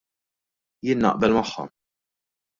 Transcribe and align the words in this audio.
Jien 0.89 1.03
naqbel 1.05 1.37
magħha. 1.37 1.67